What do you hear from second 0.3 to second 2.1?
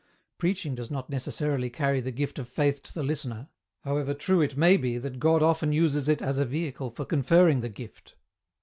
Preaching does not necessarily carry the